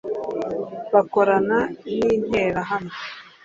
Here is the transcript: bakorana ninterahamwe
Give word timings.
bakorana 0.93 1.57
ninterahamwe 1.99 2.95